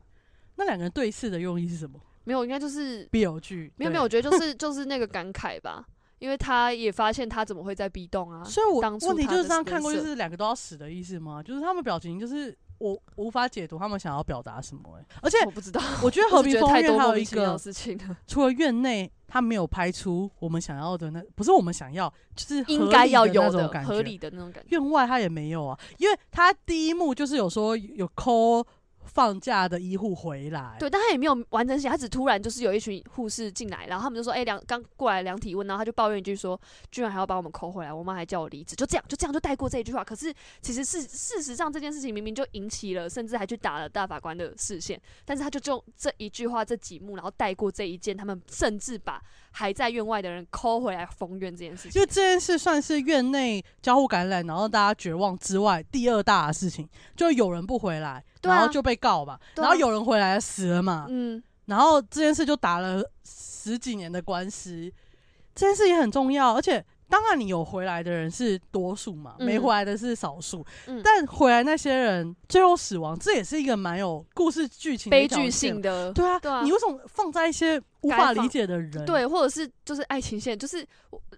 [0.56, 5.84] 那两个人对视的用意是什么没有，应该就是？BL 剧没有没有，我觉得就是 就是那个感慨吧，
[6.20, 11.42] 因为他也发现他怎么会在 B 栋啊，所以我当初问题就是这样看过就是两个都要死的意思吗？
[11.42, 15.06] 就是他们表情就是我无法解读他们想要表达什么、欸。
[15.22, 23.88] 而且我不知道，我觉得和平风太多莫院还有一个事情，除了院内他没有拍出我们想要的那，不是我们想要，就是应该要有的那种感觉。
[23.90, 24.70] 合理的那种感觉。
[24.70, 28.66] 院外他也没有啊，因为他第一幕就是有说有抠
[29.14, 36.60] 放假的医护回来，对，但他也没有完整写，他只突然就是有一群护士进来，然后他们就说：“哎、量刚过来量体温。”然后他就抱怨一句说
[36.92, 40.04] ：“居然还要把我们扣回来，我妈还叫我离职。”就这样，就这样就带过这一句话。
[40.04, 52.06] 可是其实事事实上这件事情明明就引起了，甚至还去打了大法官的视线，但是他就就这一句话这几幕，然后带过这一件，他们甚至把还在院外的人抠回来封院这件事情就。
[52.06, 64.92] 这件事算是院内交互感染，然后大家绝望之外第二大的事情，就有人不回来，对啊然后就被告嘛，对啊然后有人回来死了嘛，嗯，然后这件事就打了十几年的官司，
[65.56, 66.86] 这件事也很重要，而且。
[67.10, 69.46] 当然，你有回来的人是多数嘛，嗯。
[69.46, 70.64] 没回来的是少数。
[70.86, 71.02] 嗯。
[71.04, 76.62] 但回来那些人最后死亡，这也是一个蛮有故事剧情的悲剧性的，对啊，对啊。
[76.64, 80.86] 你为什么放在一些无法理解的人？，对，或者是就是爱情线，就是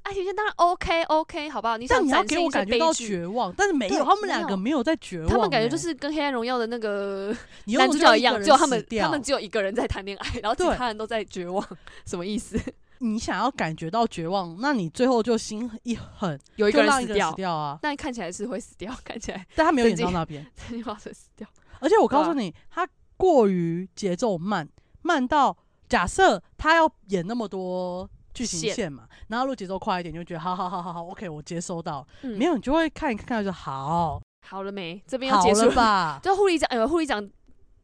[0.03, 1.77] 爱情线当然 OK OK，好不好？
[1.77, 4.81] 你想但你要给我感觉到，绝望，但是没有，他们两个没有。
[4.81, 7.31] 在绝望欸、他们感觉就是跟《黑暗荣耀》的那个
[7.65, 11.63] 你男主角一样，只有他们他们只有一个人在谈恋爱，然后其他人都在绝望，
[12.05, 12.59] 什么意思？
[13.01, 17.77] 你想要感觉到绝望，那你最后就心一狠，有一个人死掉死，掉啊！
[17.81, 21.47] 但看起来是会死掉， 看起来但他没有演到那边，这句话是死掉。
[21.79, 22.87] 而且我告诉你，他
[23.17, 24.67] 过于节奏慢，
[25.01, 25.57] 慢到
[25.89, 32.07] 假设他要演那么多剧情线线嘛，然后如果节奏快一点，你就觉得好好好好好，OK，我接收到。
[32.21, 35.01] 嗯，没有，你就会看一看看就好，好了没？
[35.07, 35.75] 这边要结束了？
[35.75, 36.19] 吧？
[36.23, 37.27] 就护理长，呃，护理长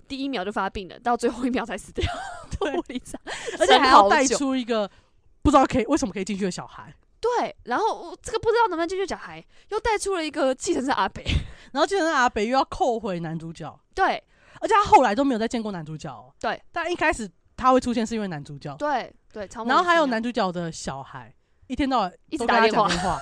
[0.08, 2.06] 第一秒就发病了，到最后一秒才死掉。
[2.60, 3.20] 对护理长，
[3.60, 4.90] 而且还要带出一个
[5.48, 6.94] 不知道可以为什么可以进去的小孩。
[7.22, 11.24] 对，然后我这个不知道能不能进去小孩又带出了一个继承者阿北。
[11.72, 14.22] 然后继承者阿北又要扣回男主角，对，
[14.60, 16.34] 而且他后来都没有再见过男主角、哦。
[16.38, 21.34] 对，但一开始他会出现是因为男主角，对对，然后还有男主角的小孩，
[21.68, 23.22] 一天到晚一直打电话，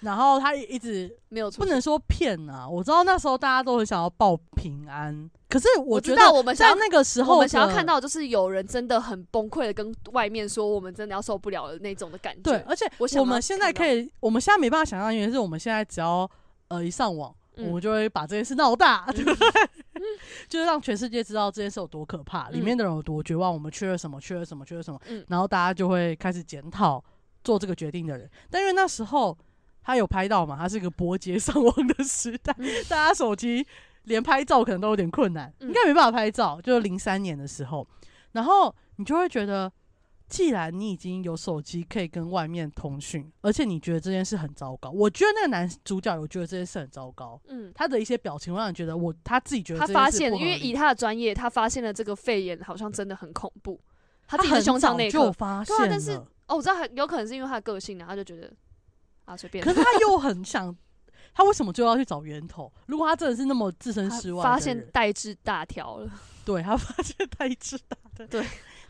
[0.00, 2.68] 然后他一直没有不能说骗啊。
[2.68, 12.42] 我知道那时候大家都很想要报平安，可是我知觉得道我们在那个时候我们想要看到就是有人真的很崩溃的跟外面说我们真的要受不了的那种的感觉。
[12.42, 16.28] 对，而且我我们现在可以，我们现在没办法想象，因为是我们现在只要
[16.68, 19.48] 呃一上网，嗯我们就会把这件事闹大， 对不对？
[20.48, 27.04] 就是让全世界知道这件事有多可怕，里面的人有多绝望，我们缺了什么，缺了什么，缺了什么，嗯然后大家就会开始检讨
[27.44, 28.30] 做这个决定的人。
[28.48, 29.36] 但因为那时候
[29.82, 32.68] 他有拍到嘛，他是一个拨接上网的时代，嗯。
[32.88, 33.66] 大家手机
[34.04, 35.68] 连拍照可能都有点困难，嗯。
[35.68, 37.86] 应该没办法拍照，就是零三年的时候，
[38.32, 39.72] 然后你就会觉得。
[40.30, 53.80] 既然你已经有手机可以跟外面通讯，而且你觉得这件事很糟糕，我觉得那个男主角有觉得这件事很糟糕，嗯，他的一些表情会让你觉得我他自己觉得他发现因为以他的专业，他发现了这个肺炎好像真的很恐怖。
[54.28, 56.12] 他自己是胸腔内科，发现了，对啊但是
[56.46, 58.48] 哦，我知道很有可能是因为他的个性啊，他就觉得
[59.30, 59.64] 啊随便。
[59.64, 60.74] 可是他又很想，
[61.32, 62.72] 他为什么就要去找源头？
[62.86, 66.10] 如果他真的是那么置身事外，发现代志大条了，
[66.44, 68.26] 对他发现他一直打的。
[68.26, 68.44] 对，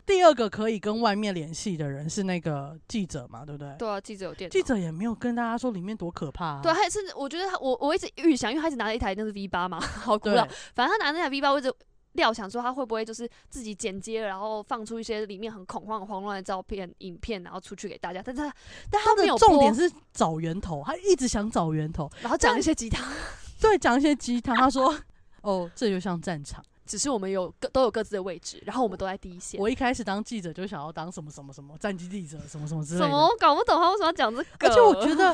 [0.05, 3.75] 第二个可以跟外面联系的人是那个记者嘛，对不对？
[3.77, 6.59] 对啊，记者有电，记者也没有跟大家说里面多可怕、啊。
[6.63, 10.45] 对，他甚至我觉得他，我我一直预想，因为他一直拿着一台那是 V 八嘛， 好古对老。
[10.73, 11.71] 反正他拿那台 V 八，我一直
[12.13, 18.21] 料想说他会不会就是自己剪接，然后放出一些里面很恐慌、慌乱的照片、影片，然后出去给大家。
[18.23, 18.53] 但是他
[18.89, 22.09] 但他没有播重点是找源头，他一直想找源头。
[22.21, 23.05] 然后讲一些鸡汤，
[23.61, 24.55] 对，讲一些鸡汤。
[24.55, 24.93] 他说
[25.41, 26.63] ：“哦，这就像战场。
[26.83, 29.57] 只是我们有各都有各自的位置，然后我们都在第一线。
[29.61, 33.05] 我一开始当记者就想要当什么什么什么战机记者，什么什么之类的。
[33.05, 33.27] 什么？
[33.27, 34.67] 我搞不懂他为什么要讲这个。
[34.67, 35.33] 而且我觉得，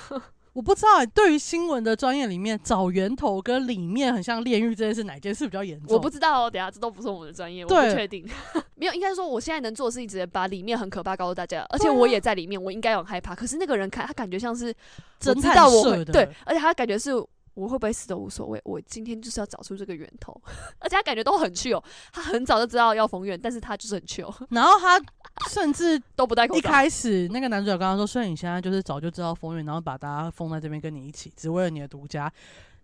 [0.58, 5.96] 我不知道、欸，对于新闻的专业里面，找源头跟里面很像炼狱这件事，哪件事比较严重？
[5.96, 8.28] 我不知道哦，等下这都不是我们的专业，我不确定。
[8.74, 13.36] 没有，应该说我现在能做的事情，只能把里面很可怕告诉大家，而且我也在里面，我应该有很害怕。
[13.36, 14.74] 可是那个人看他感觉像是
[15.22, 17.12] 侦探社的对，而且他感觉是
[17.58, 20.32] 我会不会死都无所谓，我今天就是要找出这个源头，
[20.78, 25.02] 而且他感觉都很 chill，他很早就知道要封院，但是他就是很 chill，然后他
[25.50, 26.60] 甚至 都不戴口罩。
[26.60, 32.32] 一开始那个男主角刚刚说，虽然你现在就是早就知道封院，然后把大家封在这边跟你一起，只为了你的独家，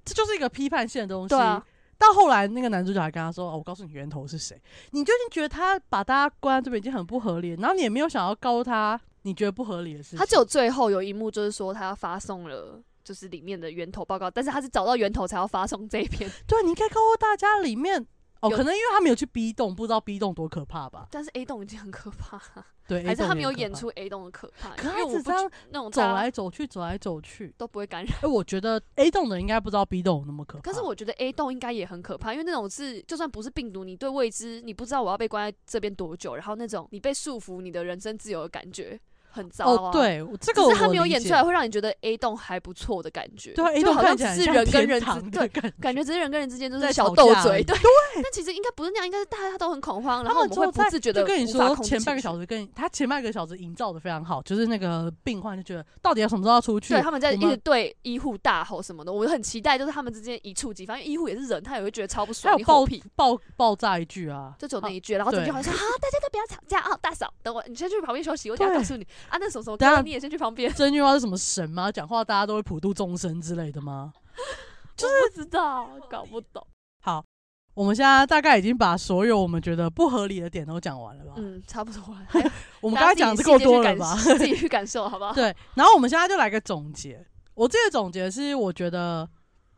[0.04, 1.30] 这就是一个批判性的东西。
[1.30, 1.64] 对啊，
[2.00, 4.60] 到后来那个男主角还跟他说：“哦，我告诉你源头是谁。”
[4.90, 10.20] 你就已经觉得他把大家关在这边已经很不合理，然后你也没有想要告诉他你觉得不合理的事情。
[10.20, 12.82] 他只有最后有一幕就是说他发送了。
[13.04, 16.30] 就是里面的源头报告，但是他是找到源头才要发送这一篇。
[16.48, 18.06] 对，你应该告诉大家里面
[18.42, 21.08] 哦，可能因为他没有去 B 栋，不知道 B 栋多可怕吧？
[21.12, 22.42] 但是 A 栋已经很可怕，
[22.88, 24.72] 对， 还是他没有演出 A 栋的可怕？
[24.76, 27.54] 可他因为我不只这样那种走来走去，走来走去。
[27.58, 28.14] 都不会感染。
[28.22, 30.62] 哎，我觉得 A 栋的应该不知道 B 栋有那么可怕。
[30.62, 39.00] 可是我觉得 A 栋应该也很可怕，因为那种是就算不是病毒，你对未知，你不知道我要被关在这边多久，然后那种你被束缚，你的人生自由的感觉
[39.34, 39.90] 很糟啊。
[39.90, 43.54] 哦，，对，我这只个是他没有演出来会让你觉得 A 栋还不错的感觉。
[43.54, 45.72] 对啊，A 就栋好像只是看起来很像天人跟人之对。
[45.82, 47.76] 感觉只是人跟人之间都在是小斗嘴，已对。
[48.16, 56.94] 但其实应该不是那样，应该是大家都很恐慌，然他后我们会不自觉的就跟你说，前半个小时，时跟他前半个小时营造的非常好，就是那个病患就觉得到底要什么时候要出去？
[56.94, 63.04] 对，他们在一直对医护大吼什么的，我很期待，就是他们之间一触即发，因为医护也是人，他也会觉得超不还爽，有爆你吼屁。
[63.16, 66.98] 爆爆炸一句啊，就只有那啊一句，然后整句对话说：“好，大家都不要吵架啊！
[67.02, 69.38] 大嫂，等我，你先去旁边休息，我等下告诉你啊。
[69.40, 70.72] 那什么什么你也先去旁边。
[70.74, 71.92] 这句话是什么神吗？
[71.92, 74.14] 讲话大家都会普度众生之类的吗？
[74.96, 76.66] 就是不知道，搞不懂。
[77.02, 77.24] 好，
[77.74, 81.34] 我们现在大概已经把所有我们觉得不合理的点都讲完了吧？
[81.38, 82.52] 嗯，差不多了。
[82.80, 84.16] 我们刚才讲的够多了吧？
[84.22, 85.34] 自己去感受，好不好？
[85.34, 87.26] 对，然后我们现在就来个总结。
[87.56, 89.28] 我这个总结是，我觉得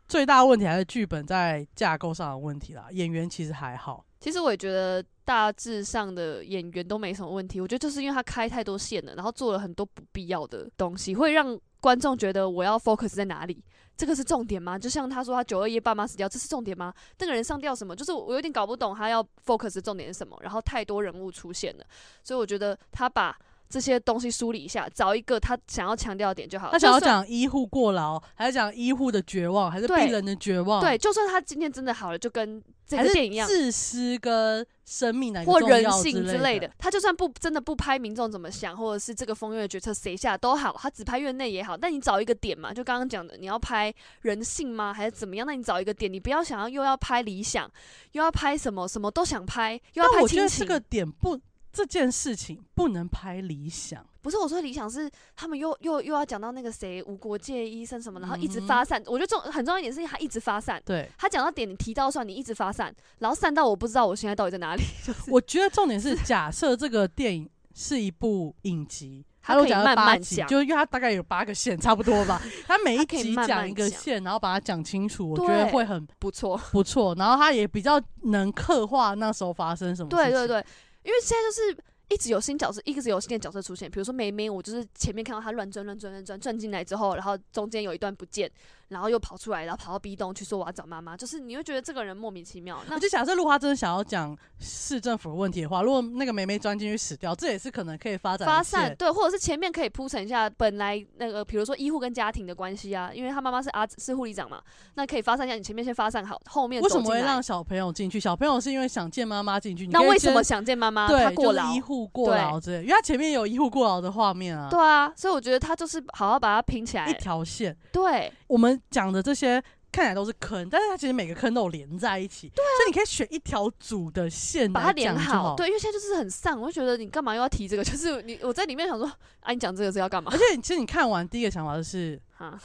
[0.08, 4.04] 最大问题还是剧本在架构上的问题啦，演员其实还好。
[4.20, 7.60] 其实我也觉得大致上的演员都没什么问题。
[7.60, 13.62] 我觉得就是因为他开太多线了，然后做了很多不必要的东西，会让观众觉得我要 focus 在哪里。
[13.96, 14.78] 这个是重点吗？
[14.78, 16.92] 就像他说他九二一爸妈死掉，这是重点吗？
[17.18, 17.96] 那个人上吊什么？
[17.96, 20.36] 就是我有点搞不懂他要 focus 重点是什么。
[20.42, 21.84] 然后太多人物出现了，
[22.22, 23.36] 所以我觉得他把
[23.68, 26.70] 这些东西梳理一下，找一个他想要强调的点就好。
[26.70, 30.80] 他想要讲医护过劳，还是讲医护的绝望，还是病人的绝望？
[30.80, 36.74] 对，就算他今天真的好了，就跟这个电影一样，自私跟生命哪个或人性之之类的的。。
[36.78, 44.94] 他就算不真的不拍民众怎么想，或者是这个风院的决策谁下都好，他只拍院内也好，但你找一个点嘛，就刚刚讲的，你要拍人性吗？
[44.94, 45.46] 还是怎么样？
[45.46, 47.68] 那你找一个点，你不要想要又要拍理想，
[48.12, 50.60] 又要拍什么什么都想拍，又要拍亲情。
[50.60, 51.36] 这个点不，
[51.76, 59.02] 这件事情不能拍理想，不是我说理想是他们又又又要讲到那个谁无国界医生什么，然后一直发散。
[59.04, 64.82] 我觉得这种很重要一点是他一直发散，对，他讲到点你提到算你一直发散，然后散到我不知道我现在到底在哪里。
[65.04, 72.40] 就是我觉得重点是，假设这个电影是一部影集，它可以它都讲了慢慢八集，讲就因为它大概有八个线，差不多吧。
[72.66, 77.14] 他每一集讲一个讲线，然后把它讲清楚，我觉得对会很不错，不错。
[77.16, 80.08] 然后他也比较能刻画那时候发生什么。
[80.08, 80.64] 对对对，
[81.06, 83.88] 因为现在就是一直有新角色，一直有新的角色出现。
[83.88, 88.50] 比如说梅梅，我就是前面看到她乱转乱转乱转转进来之后，然后中间有一段不见，
[88.88, 92.78] 然后又跑出来，然后跑到 B 栋去说我要找妈妈，就是你会觉得这个人莫名其妙。
[92.88, 98.96] 那我就假设，如果他真的想要讲市政府的问题的话，如果那个梅梅钻进去死掉，这也是可能可以发展的发散线。
[98.96, 104.62] 对，或者是前面可以铺陈一下本来那个，比如说医护跟家庭的关系啊，因为他妈妈是阿是护理长嘛，
[104.94, 108.20] 那可以发散一下，你前面先发散好，后面为什么会让小朋友进去？
[108.20, 109.86] 小朋友是因为想见妈妈进去。
[109.88, 111.08] 那为什么想见妈妈？
[111.08, 117.16] 对她过劳就是医，护过对劳之类，因为他前面有医护过劳的画面啊，对啊，所以我觉得他就是好好把它拼起来一。
[117.16, 117.76] 条线。
[117.90, 125.42] 对，我们讲的这些看起来都是坑，但是它其实每个坑都有连在一起，所以你可以选一条主的线来把它连好。
[125.50, 125.56] 好。
[125.56, 127.82] 对，因为现在就是很散，我就觉得你干嘛又要提这个？
[127.84, 129.06] 就是你我在里面想说，
[129.40, 130.38] 啊，你讲这个是要干嘛而？
[130.38, 132.60] 且其实你看完第一个想法就是 啊，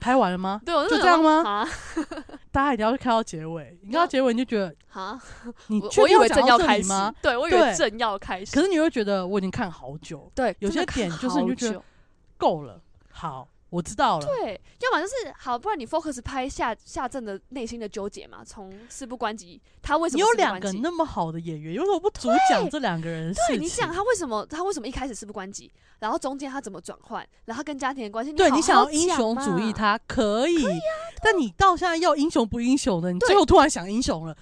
[0.00, 0.60] 拍完了吗？
[0.64, 1.68] 对，我就想这样吗啊
[2.50, 5.20] 大家一定要看到结尾，你看到结尾你就觉得啊，
[5.66, 11.82] 你我我以为正要开吗？，对我以为正要开始，可是你会觉得我已经看好久，对，有些点就是你就觉得
[12.38, 12.80] 够了，
[13.10, 14.26] 好，我知道了。
[14.26, 23.32] 对，要么就是好，不然你 focus 拍夏夏正的内心的纠结嘛，从事不关己，他为什么你有两个那么好的演员，为什么不主讲这两个人？
[23.48, 30.64] 对你想他为什么他为什么一开始事不关己，然后中间他怎么转换，然后跟家庭的关系，对你想要英雄主义，嘛他可以，
[31.22, 34.36] 但你到现在要英雄不英雄的，你对最后突然想英雄了，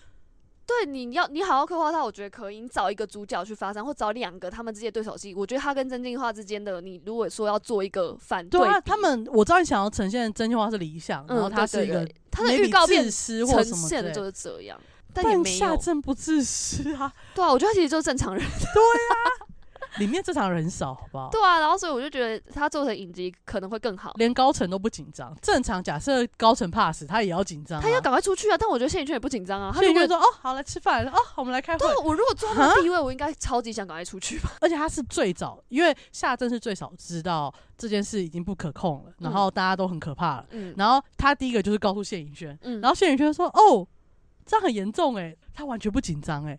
[0.66, 2.60] 对，你要你好好刻画他，我觉得可以。
[2.60, 14.80] 你找一个主角去发展，或找两个他们之间的对手戏，我觉得他跟曾静华之间的，你如果说要做一个反对啊，他们我知道你想要呈现的真心话是理想，然后嗯，他是一个对对对他的预告片自私或呈现的就是这样，
[15.14, 15.56] 但也没有。
[15.58, 18.44] 夏正不自私啊，对啊，我觉得他其实就是正常人。
[19.98, 21.28] 里面正常人少，好不好？
[21.30, 24.12] 对啊，然后所以我就觉得他做成影集可能会更好。
[24.16, 27.82] 连高层都不紧张，正常假设高层怕死，他也要紧张、啊。
[27.82, 28.56] 他要赶快出去啊！
[28.58, 29.72] 但我觉得谢颖轩也不紧张啊。
[29.74, 31.96] 他就说哦，好来吃饭了，哦，我们来开会对。
[31.98, 34.52] 我如果坐他的地位，我应该超级想赶快出去吧。
[34.60, 40.46] 而且他是最早，因为夏正是最早知道这件事已经不可控了，然后大家都很可怕了。
[40.50, 43.86] 嗯然后他第一个就是告诉谢颖轩，嗯，然后谢颖轩说：“哦，
[44.44, 46.58] 这样很严重诶，他完全不紧张诶。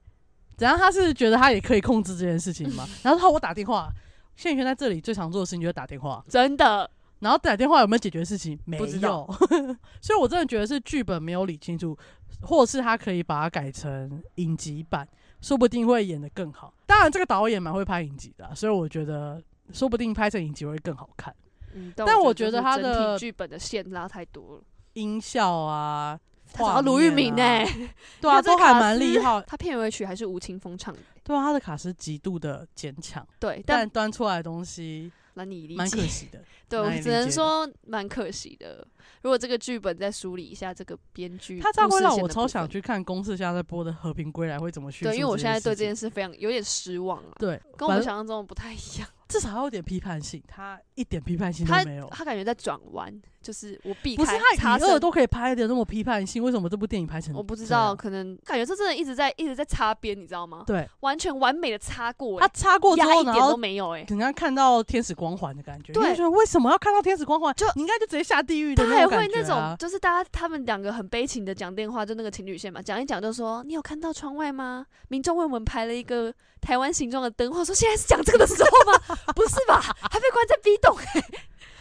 [0.57, 0.77] 怎样？
[0.77, 2.85] 他是觉得他也可以控制这件事情吗？
[3.03, 3.89] 然后他我打电话，
[4.35, 6.89] 谢宇轩在这里最常做的事情就是打电话，真的
[7.19, 8.59] 然后打电话有没有解决事情？
[8.65, 8.85] 没有。
[10.01, 11.97] 所以我真的觉得是剧本没有理清楚，
[12.41, 15.07] 或是他可以把它改成影集版，
[15.41, 16.73] 说不定会演得更好。
[16.85, 19.41] 当然，这个导演蛮会拍影集的啊、所以我觉得
[19.73, 21.33] 说不定拍成影集会更好看。
[21.73, 24.61] 嗯，但我觉觉得他的剧本的线拉太多了。
[24.93, 26.19] 音效啊，
[26.57, 27.89] 他找到卢玉面敏啊呢、
[28.19, 29.43] 对啊，这都还蛮厉害。
[29.47, 36.07] 他片尾曲还是吴青峰唱的，对啊，他的卡斯极度的坚强，对，但但端出来的东西难以理蛮可解。
[36.07, 36.43] 惜的。
[36.69, 38.85] 对，我只能说蛮可惜的。
[39.21, 42.45] 如果这个剧本再梳理一下这个编剧，他这样会让我超。
[42.45, 49.07] 想去看公视现在在播的《和平归来》会怎么叙述对，因为我现在对这件件事非常有点失望啊，对，跟我们想象中的不太一样。
[49.29, 52.07] 至少要有点批判性，他一点批判性都他没有。
[52.09, 53.13] 他感觉在转弯，
[53.47, 54.99] 就是我避不是开他以二。
[54.99, 57.33] 都可以拍的那么批判性，为什么这部电影拍成？
[57.33, 57.95] 我不知道，。
[57.95, 60.63] 可能感觉这真的一直在一直在擦边，你知道吗？
[60.67, 67.53] 对完全完美的擦过、他欸，擦过之后，一点都没有、欸，可能看到天使光环的感觉，对为什么要看到天使光环？
[67.53, 69.75] 就你应该就直接下地狱的他还会那种，啊。
[69.77, 74.85] 就是大家他们两个很悲情的讲电话，就那个情侣线嘛，讲一讲就说：“你有看到窗外吗？
[75.09, 79.17] 民众为我们拍了一个台湾形状的灯。”我说：“现在是讲这个的时候吗？
[79.35, 79.79] 不是吧？
[79.79, 81.23] 还被关在 B 栋、欸，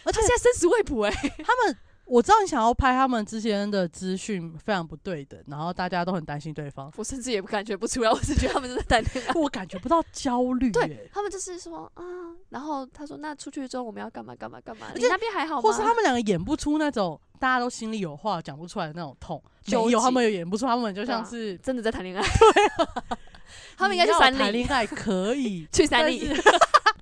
[0.07, 1.11] 而且他现在生死未卜哎、
[1.45, 9.35] 他们，我知道你想要拍他们之间的资讯非常不对等，然后大家都很担心对方，我甚至也不感觉不出来，我只觉得他们真的谈恋爱。
[9.35, 12.05] 我感觉不到焦虑、对欸，他们就是说啊，
[12.51, 14.87] 然后他说：“那出去之后我们要干嘛干嘛干嘛？
[14.95, 22.23] 你而且那边还好吗？”或是他们两个演不出那种大家都心里有话讲不出来的那种痛，纠没有，他们也演不出，他们就像是真的在谈恋爱。
[22.23, 23.19] 对，
[23.77, 26.43] 他们应该去你要三立，谈恋爱可以去三立，但是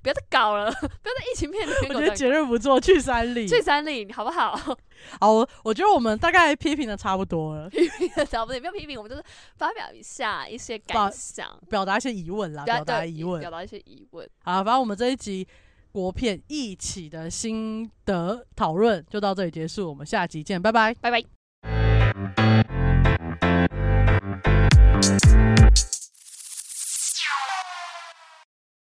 [0.05, 1.67] 不要再搞了， 不要再疫情片。
[1.89, 4.55] 我觉得节日不做，去三里，去三里好不好？
[5.19, 9.23] 好，我我觉得我们大概批评的差不多了，批评的差不多，不要批评，我们就是
[9.57, 14.29] 发表一下一些感想，表达一些疑问啦，表达疑问，表达一些疑问。
[14.43, 15.47] 好，反正我们这一集
[15.91, 21.23] 国片一起的心得讨论就到这里结束，我们下集见，拜拜，拜拜。